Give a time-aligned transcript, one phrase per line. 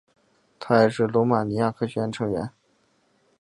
[0.59, 2.49] 他也是罗马尼亚科学院成员。